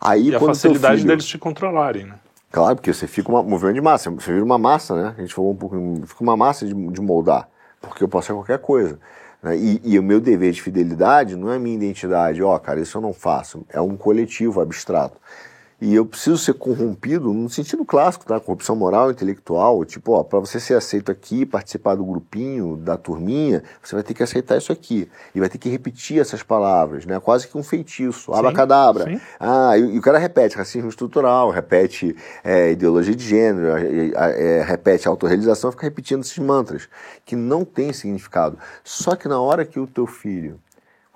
[0.00, 2.14] Aí e a facilidade filho, deles te controlarem, né?
[2.50, 5.14] Claro, porque você fica um movimento de massa, você vira uma massa, né?
[5.16, 5.76] A gente falou um pouco,
[6.06, 7.48] fica uma massa de, de moldar,
[7.80, 8.98] porque eu posso ser qualquer coisa.
[9.42, 9.56] Né?
[9.56, 12.80] E, e, o meu dever de fidelidade não é a minha identidade, ó, oh, cara,
[12.80, 15.18] isso eu não faço, é um coletivo abstrato.
[15.84, 18.38] E eu preciso ser corrompido no sentido clássico, tá?
[18.38, 19.84] Corrupção moral, intelectual.
[19.84, 24.14] Tipo, ó, para você ser aceito aqui, participar do grupinho, da turminha, você vai ter
[24.14, 25.10] que aceitar isso aqui.
[25.34, 27.18] E vai ter que repetir essas palavras, né?
[27.18, 28.32] Quase que um feitiço.
[28.32, 29.06] Abacadabra.
[29.06, 29.20] Sim.
[29.40, 32.14] Ah, e, e, o cara repete racismo estrutural, repete
[32.44, 36.88] é, ideologia de gênero, é, é, repete autorrealização, fica repetindo esses mantras,
[37.24, 38.56] que não tem significado.
[38.84, 40.60] Só que na hora que o teu filho,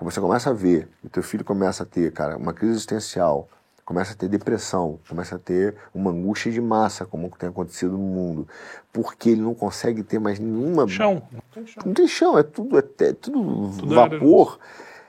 [0.01, 3.49] você começa a ver, o teu filho começa a ter, cara, uma crise existencial,
[3.87, 7.99] começa a ter depressão, começa a ter uma angústia de massa, como tem acontecido no
[7.99, 8.49] mundo,
[8.93, 10.89] porque ele não consegue ter mais nenhuma.
[10.89, 11.23] Chão.
[11.33, 11.83] Não tem chão.
[11.87, 14.59] Não tem chão, é tudo, é, é tudo, tudo vapor.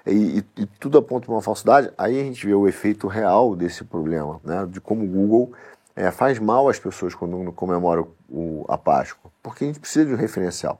[0.05, 3.55] E, e, e, tudo aponta para uma falsidade, aí a gente vê o efeito real
[3.55, 4.65] desse problema, né?
[4.69, 5.51] de como o Google
[5.95, 10.13] é, faz mal às pessoas quando comemoram o, a Páscoa, porque a gente precisa de
[10.13, 10.79] um referencial.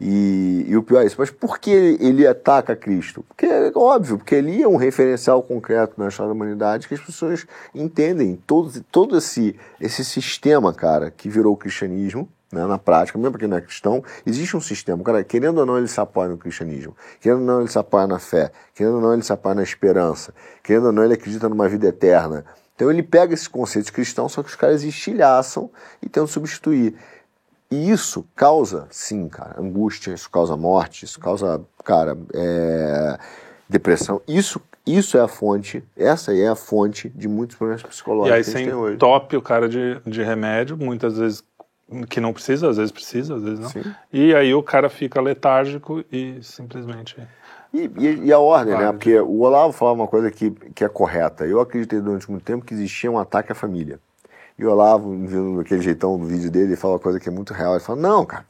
[0.00, 1.16] E, e, o pior é isso.
[1.18, 3.24] Mas por que ele ataca Cristo?
[3.28, 7.00] Porque é óbvio, porque ele é um referencial concreto na história da humanidade que as
[7.00, 12.28] pessoas entendem todo, todo esse, esse sistema, cara, que virou o cristianismo.
[12.52, 15.02] Né, na prática, mesmo porque não é cristão, existe um sistema.
[15.02, 16.96] Cara, querendo ou não, ele se apoia no cristianismo.
[17.20, 18.52] Querendo ou não, ele se apoia na fé.
[18.72, 20.32] Querendo ou não, ele se apoia na esperança.
[20.62, 22.44] Querendo ou não, ele acredita numa vida eterna.
[22.74, 25.70] Então ele pega esses conceitos cristãos, só que os caras estilhaçam
[26.02, 26.94] e tentam substituir.
[27.74, 33.18] E isso causa, sim, cara, angústia, isso causa morte, isso causa, cara, é,
[33.68, 34.22] depressão.
[34.28, 38.72] Isso, isso é a fonte, essa é a fonte de muitos problemas psicológicos e aí,
[38.72, 38.96] hoje.
[38.96, 41.42] top o cara de, de remédio, muitas vezes
[42.08, 43.68] que não precisa, às vezes precisa, às vezes não.
[43.68, 43.82] Sim.
[44.12, 47.16] E aí o cara fica letárgico e simplesmente...
[47.72, 48.92] E, e, e a ordem, né?
[48.92, 51.44] Porque o Olavo falava uma coisa que, que é correta.
[51.44, 53.98] Eu acreditei durante muito tempo que existia um ataque à família.
[54.58, 57.32] E o Olavo, vendo aquele jeitão no vídeo dele, ele fala uma coisa que é
[57.32, 57.74] muito real.
[57.74, 58.44] Ele fala: Não, cara,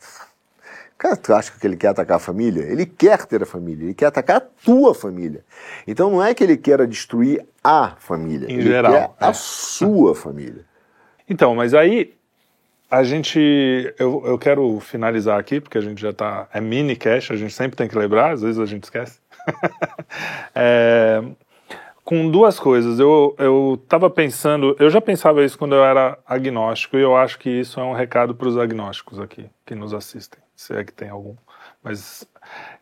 [0.99, 2.63] cara, tu acha que ele quer atacar a família?
[2.63, 5.45] Ele quer ter a família, ele quer atacar a tua família.
[5.87, 9.33] Então não é que ele queira destruir a família, em ele geral, quer a é.
[9.33, 10.65] sua família.
[11.29, 12.15] Então, mas aí
[12.91, 13.39] a gente.
[13.99, 16.49] Eu, eu quero finalizar aqui, porque a gente já está.
[16.53, 19.19] É mini cash, a gente sempre tem que lembrar, às vezes a gente esquece.
[20.55, 21.23] é,
[22.05, 23.01] com duas coisas.
[23.01, 27.39] Eu eu estava pensando, eu já pensava isso quando eu era agnóstico e eu acho
[27.39, 30.93] que isso é um recado para os agnósticos aqui que nos assistem, se é que
[30.93, 31.35] tem algum.
[31.83, 32.27] Mas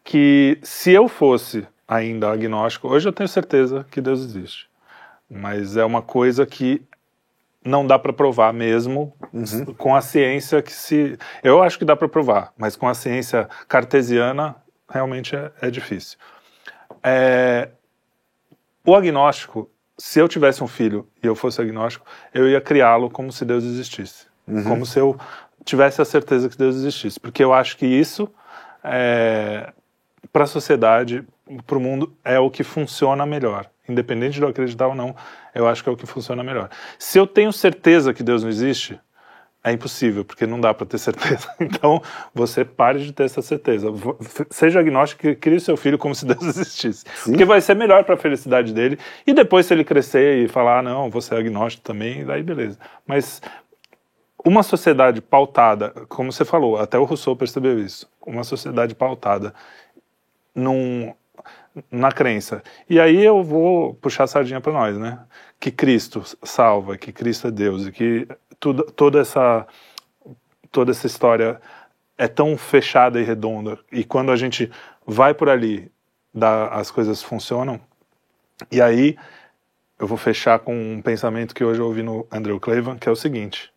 [0.05, 4.69] que se eu fosse ainda agnóstico, hoje eu tenho certeza que Deus existe.
[5.31, 6.83] Mas é uma coisa que
[7.65, 9.65] não dá para provar mesmo Uhum.
[9.75, 11.17] com a ciência que se.
[11.43, 14.57] Eu acho que dá para provar, mas com a ciência cartesiana
[14.89, 16.19] realmente é, é difícil.
[17.03, 17.69] É,
[18.85, 23.31] o agnóstico, se eu tivesse um filho e eu fosse agnóstico, eu ia criá-lo como
[23.31, 24.27] se Deus existisse.
[24.65, 25.17] Como se eu
[25.65, 27.21] tivesse a certeza que Deus existisse.
[27.21, 28.29] Porque eu acho que isso,
[30.33, 31.25] para a sociedade,
[31.67, 33.71] para o mundo, é o que funciona melhor.
[33.89, 35.15] Independente de eu acreditar ou não,
[35.55, 36.71] eu acho que é o que funciona melhor.
[36.99, 38.99] Se eu tenho certeza que Deus não existe,
[39.65, 41.49] é impossível, porque não dá para ter certeza.
[41.61, 42.03] Então,
[42.35, 43.89] você pare de ter essa certeza.
[44.51, 47.05] Seja agnóstico e crie seu filho como se Deus existisse.
[47.25, 48.99] Porque vai ser melhor para a felicidade dele.
[49.27, 52.79] E depois, se ele crescer e falar, ah, não, você é agnóstico também, daí beleza.
[53.07, 53.41] Mas
[54.45, 59.55] uma sociedade pautada, como você falou, até o Rousseau percebeu isso, uma sociedade pautada
[60.53, 61.15] num,
[61.91, 62.63] na crença.
[62.91, 65.21] E aí eu vou puxar a sardinha para nós, né?
[65.61, 68.27] Que Cristo salva, que Cristo é Deus e que
[68.63, 69.67] tudo, toda essa
[70.71, 71.61] toda essa história
[72.17, 74.71] é tão fechada e redonda e quando a gente
[75.05, 75.91] vai por ali,
[76.33, 77.81] dá, as coisas funcionam.
[78.71, 79.19] E aí
[79.99, 83.13] eu vou fechar com um pensamento que hoje eu ouvi no Andrew Cleveland, que é
[83.13, 83.73] o seguinte: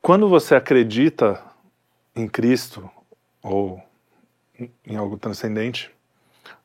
[0.00, 1.40] quando você acredita
[2.16, 2.90] em Cristo
[3.40, 3.80] ou
[4.84, 5.92] em algo transcendente,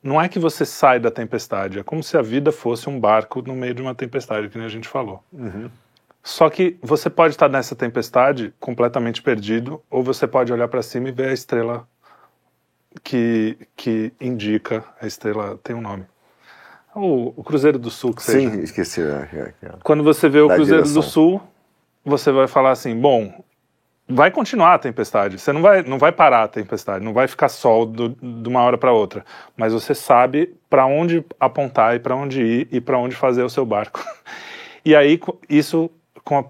[0.02, 3.44] não é que você sai da tempestade, é como se a vida fosse um barco
[3.44, 5.24] no meio de uma tempestade, que nem a gente falou.
[6.28, 11.08] Só que você pode estar nessa tempestade completamente perdido, ou você pode olhar para cima
[11.08, 11.88] e ver a estrela
[13.02, 16.04] que, que indica, a estrela tem um nome.
[16.94, 18.52] O, o Cruzeiro do Sul, que seja.
[18.52, 19.02] Sim, esqueci.
[19.02, 19.70] é, é, é.
[19.82, 21.02] Quando você vê o Cruzeiro direção.
[21.02, 21.42] do Sul,
[22.04, 23.42] você vai falar assim: bom,
[24.06, 25.40] vai continuar a tempestade.
[25.40, 28.62] Você não vai, não vai parar a tempestade, não vai ficar sol do- de uma
[28.64, 29.24] hora para outra.
[29.56, 33.50] Mas você sabe para onde apontar e para onde ir e para onde fazer o
[33.50, 34.04] seu barco.
[34.86, 35.92] E aí, isso
[36.28, 36.46] com a-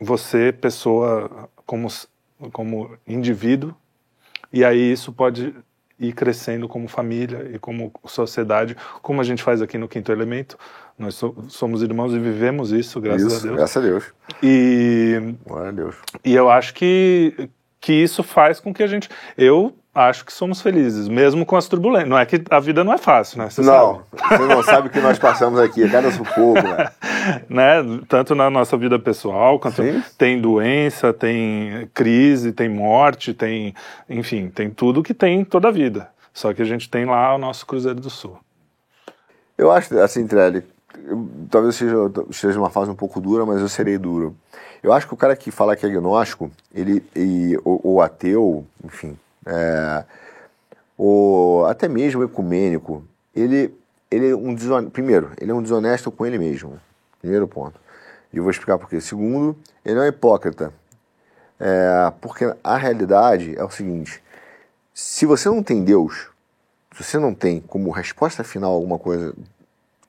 [0.00, 1.86] você, pessoa, como,
[2.52, 3.74] como indivíduo,
[4.52, 5.54] e aí isso pode
[6.00, 10.56] ir crescendo como família e como sociedade, como a gente faz aqui no Quinto Elemento.
[10.96, 13.56] Nós so- somos irmãos e vivemos isso, graças Isso, a Deus.
[13.56, 14.04] graças a Deus.
[14.42, 15.96] E, Glória a Deus.
[16.24, 19.08] e eu acho que, que isso faz com que a gente.
[19.36, 22.08] Eu acho que somos felizes, mesmo com as turbulências.
[22.08, 23.50] Não é que a vida não é fácil, né?
[23.50, 26.76] Você não, você não sabe o que nós passamos aqui, cada sufoco, né?
[26.76, 28.00] sabe, né?
[28.08, 30.02] Tanto na nossa vida pessoal, quanto Sim.
[30.16, 33.74] tem doença, tem crise, tem morte, tem.
[34.08, 36.08] Enfim, tem tudo que tem em toda a vida.
[36.32, 38.38] Só que a gente tem lá o nosso Cruzeiro do Sul.
[39.56, 40.62] Eu acho, assim, Trelli,
[41.04, 41.96] eu- talvez seja,
[42.30, 44.36] esteja uma fase um pouco dura, mas eu serei duro.
[44.82, 48.64] Eu acho que o cara que fala que é agnóstico, ele, e, ou, ou ateu,
[48.84, 50.04] enfim, é,
[50.96, 53.74] ou até mesmo ecumênico, ele,
[54.10, 56.80] ele é um desonesto, primeiro, ele é um desonesto com ele mesmo,
[57.20, 57.78] primeiro ponto.
[58.32, 59.00] E eu vou explicar por quê.
[59.00, 60.72] Segundo, ele não é hipócrita,
[61.58, 64.22] é, porque a realidade é o seguinte,
[64.94, 66.28] se você não tem Deus,
[66.96, 69.34] se você não tem como resposta final alguma coisa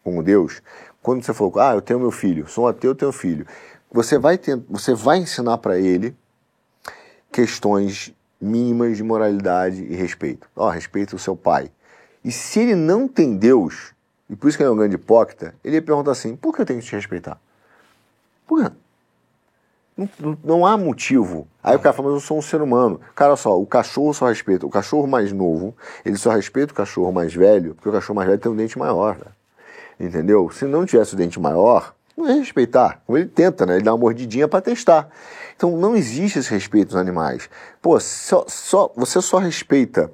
[0.10, 0.62] como Deus,
[1.02, 3.46] quando você falou, ah, eu tenho meu filho, sou um ateu, eu tenho filho,
[3.92, 6.16] você vai, ter, você vai ensinar para ele
[7.32, 10.48] questões mínimas de moralidade e respeito.
[10.56, 11.72] Ó, respeita o seu pai.
[12.24, 13.94] E se ele não tem Deus,
[14.30, 16.62] e por isso que ele é um grande hipócrita, ele ia perguntar assim, por que
[16.62, 17.40] eu tenho que te respeitar?
[18.48, 18.72] Por quê?
[19.96, 21.48] Não, não- não há motivo.
[21.62, 23.02] Aí o cara fala, mas eu sou um ser humano.
[23.14, 24.66] Cara, só, o cachorro só respeita.
[24.66, 28.28] O cachorro mais novo, ele só respeita o cachorro mais velho, porque o cachorro mais
[28.28, 29.18] velho tem um dente maior.
[29.18, 29.32] né?
[30.00, 30.50] Entendeu?
[30.50, 33.02] Se não tivesse o dente maior, não ia respeitar.
[33.06, 33.76] Como ele tenta, né?
[33.76, 35.10] Ele dá uma mordidinha para testar.
[35.56, 37.50] Então não existe esse respeito aos animais.
[37.82, 40.12] Pô, só, só, você só respeita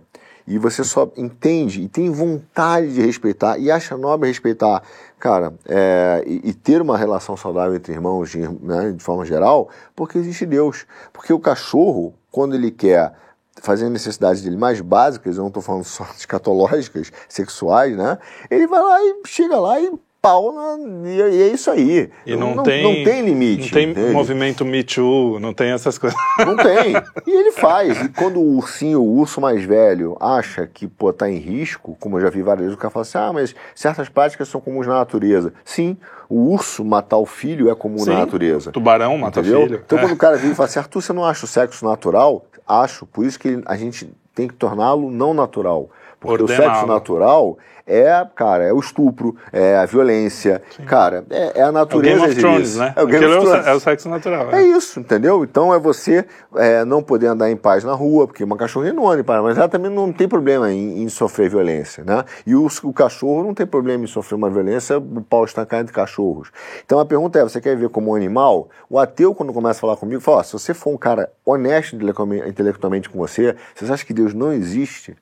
[0.48, 4.84] e você só entende e tem vontade de respeitar e acha nobre respeitar,
[5.20, 9.70] cara, é, e, e ter uma relação saudável entre irmãos, de, né, de forma geral,
[9.96, 10.86] porque existe Deus.
[11.12, 13.14] Porque o cachorro, quando ele quer
[13.62, 18.18] fazer as necessidades dele mais básicas, eu não estou falando só escatológicas, sexuais, né?
[18.50, 19.92] Ele vai lá e chega lá e
[20.26, 22.10] pau na, e, é isso aí.
[22.26, 23.66] E não, não, tem, não tem limite.
[23.66, 24.12] Não tem entende?
[24.12, 26.20] movimento Me Too, não tem essas coisas.
[26.40, 26.96] Não tem.
[27.28, 28.02] E ele faz.
[28.02, 32.18] E quando o ursinho, o urso mais velho, acha que pô, tá em risco, como
[32.18, 34.88] eu já vi várias vezes, o cara fala assim: ah, mas certas práticas são comuns
[34.88, 35.54] na natureza.
[35.64, 35.98] Sim,
[36.30, 38.72] o urso matar o filho é comum Sim, na natureza.
[38.72, 39.64] Tubarão mata Entendeu?
[39.64, 39.82] filho.
[39.86, 40.02] Então É.
[40.02, 42.46] quando o cara vem e fala assim, Arthur, você não acha o sexo natural?
[42.68, 43.06] Acho.
[43.06, 45.90] Por isso que a gente tem que torná-lo não natural.
[46.26, 47.58] Porque o sexo natural
[47.88, 50.86] é, cara, é o estupro, é a violência, Sim.
[50.86, 52.14] cara, é, é, a natureza.
[52.14, 52.94] É o Game of Thrones, né?
[52.96, 53.68] É o, Game of Thrones.
[53.68, 54.50] é o sexo natural.
[54.52, 55.44] É, é isso, entendeu?
[55.44, 59.08] Então é você é, não poder andar em paz na rua, porque uma cachorrinha não
[59.08, 62.26] anda em paz, mas ela também não tem problema em, em sofrer violência, né?
[62.46, 65.94] E o, o, cachorro não tem problema em sofrer uma violência, o pau estancar entre
[65.94, 66.50] cachorros.
[66.84, 68.68] Então a pergunta é, você quer ver como um animal?
[68.90, 73.10] O ateu, quando começa a falar comigo, fala, se você for um cara honesto intelectualmente
[73.10, 75.16] com você, você acha que Deus não existe?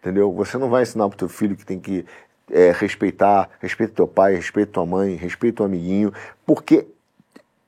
[0.00, 0.32] Entendeu?
[0.32, 2.04] Você não vai ensinar para o teu filho que tem que
[2.50, 6.12] é, respeitar, respeita teu pai, respeita tua mãe, respeita o amiguinho,
[6.44, 6.86] porque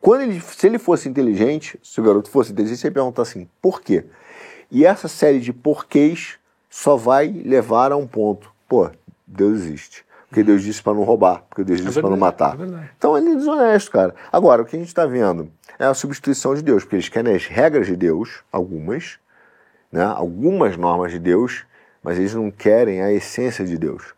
[0.00, 3.48] quando ele, se ele fosse inteligente, se o garoto fosse inteligente, você ia perguntar assim,
[3.60, 4.04] por quê?
[4.70, 8.50] E essa série de porquês só vai levar a um ponto.
[8.68, 8.90] Pô,
[9.26, 10.04] Deus existe.
[10.28, 12.58] Porque Deus disse para não roubar, porque Deus é disse é para não matar.
[12.58, 14.14] É então ele é desonesto, cara.
[14.32, 17.34] Agora, o que a gente está vendo é a substituição de Deus, porque eles querem
[17.34, 19.18] as regras de Deus, algumas,
[19.92, 21.66] né, algumas normas de Deus,
[22.02, 24.14] mas eles não querem a essência de Deus.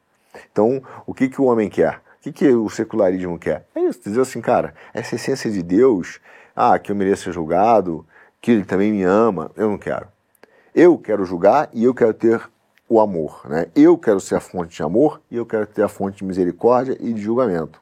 [0.50, 1.96] Então, o que, que o homem quer?
[2.18, 3.66] O que, que o secularismo quer?
[3.74, 6.20] É isso, dizer assim, cara, essa essência de Deus,
[6.56, 8.06] ah, que eu mereço ser julgado,
[8.40, 10.08] que ele também me ama, eu não quero.
[10.74, 12.40] Eu quero julgar e eu quero ter
[12.88, 13.66] o amor, né?
[13.74, 16.96] Eu quero ser a fonte de amor e eu quero ter a fonte de misericórdia
[17.00, 17.80] e de julgamento.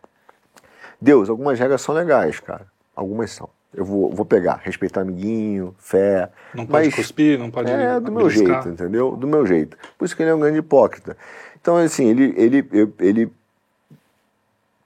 [1.01, 2.67] Deus, algumas regras são legais, cara.
[2.95, 6.29] Algumas são eu vou, vou pegar, respeitar amiguinho, fé.
[6.55, 7.71] Não pode mas, cuspir, não pode.
[7.71, 9.17] É, do meu jeito, entendeu?
[9.17, 9.77] Do meu jeito.
[9.97, 11.17] Por isso que ele é um grande hipócrita.
[11.61, 13.33] Então, assim, ele, ele, ele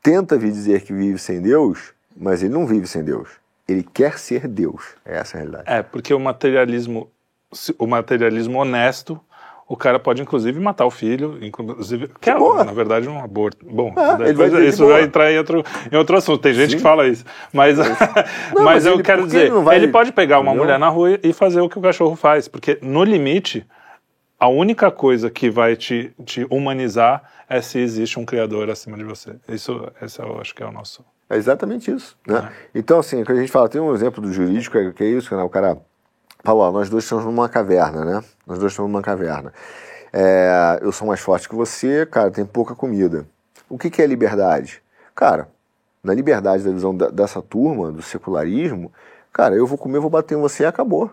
[0.03, 3.29] tenta vir dizer que vive sem Deus, mas ele não vive sem Deus.
[3.67, 4.95] Ele quer ser Deus.
[5.05, 5.65] É essa a realidade.
[5.67, 7.11] É, porque o materialismo,
[7.79, 9.21] o materialismo honesto
[9.69, 12.09] o cara pode, inclusive, matar o filho, inclusive.
[12.21, 13.67] Que é, na verdade, um aborto.
[13.69, 16.41] Bom, é, vai isso vai entrar em outro, em outro assunto.
[16.41, 16.77] Tem gente Sim.
[16.77, 17.25] que fala isso.
[17.53, 17.85] Mas, não,
[18.55, 19.77] mas, mas eu ele, quero dizer, ele, vai...
[19.77, 20.65] ele, pode pegar uma Entendeu?
[20.65, 22.47] mulher na rua e fazer o que o cachorro faz.
[22.47, 23.67] Porque, no limite,
[24.39, 29.03] a única coisa que vai te, te humanizar é se existe um criador acima de
[29.03, 29.35] você.
[29.49, 31.05] Isso, esse eu acho que é o nosso.
[31.29, 32.17] É exatamente isso.
[32.25, 32.39] Né?
[32.39, 32.79] É.
[32.79, 35.43] Então, assim, quando a gente fala, tem um exemplo do jurídico, que é isso, né?
[35.43, 35.77] o cara
[36.47, 38.25] Paulo, nós dois estamos numa caverna, né?
[38.47, 39.53] Nós dois estamos numa caverna.
[40.13, 43.27] É, eu sou mais forte que você, cara, tem pouca comida.
[43.69, 44.81] O que, que é liberdade?
[45.13, 45.49] Cara,
[46.05, 48.93] na liberdade da visão da, dessa turma, do secularismo,
[49.33, 51.11] cara, eu vou comer, vou bater em você e acabou.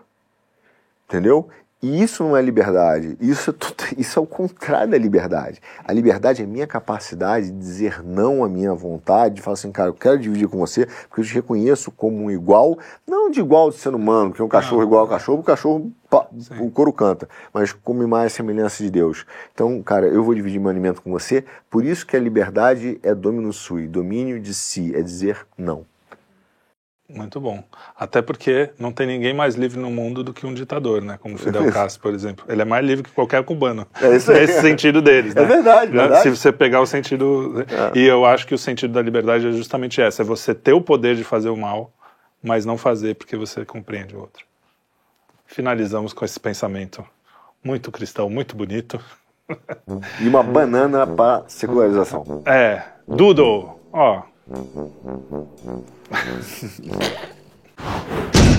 [1.08, 1.48] Entendeu?
[1.84, 5.60] E isso não é liberdade, isso é, tudo, isso é o contrário da liberdade.
[5.86, 9.70] A liberdade é a minha capacidade de dizer não à minha vontade, de falar assim,
[9.70, 13.38] cara, eu quero dividir com você, porque eu te reconheço como um igual, não de
[13.40, 15.92] igual de ser humano, que é um cachorro igual ao cachorro, o cachorro,
[16.58, 19.26] o couro canta, mas como imagem e semelhança de Deus.
[19.52, 23.14] Então, cara, eu vou dividir meu alimento com você, por isso que a liberdade é
[23.14, 25.84] domínio sui, domínio de si, é dizer não.
[27.14, 27.62] Muito bom.
[27.96, 31.16] Até porque não tem ninguém mais livre no mundo do que um ditador, né?
[31.22, 32.44] Como Fidel Castro, por exemplo.
[32.48, 33.86] Ele é mais livre que qualquer cubano.
[34.02, 34.40] É isso aí.
[34.40, 35.44] Nesse sentido deles, é né?
[35.44, 36.22] É verdade, verdade.
[36.22, 37.64] Se você pegar o sentido...
[37.94, 37.98] É.
[37.98, 40.22] E eu acho que o sentido da liberdade é justamente essa.
[40.22, 41.92] É você ter o poder de fazer o mal,
[42.42, 44.44] mas não fazer porque você compreende o outro.
[45.46, 47.04] Finalizamos com esse pensamento
[47.62, 49.00] muito cristão, muito bonito.
[50.20, 52.42] E uma banana para secularização.
[52.44, 52.82] É.
[53.06, 54.22] Dudo, ó...
[56.82, 58.50] Yeah.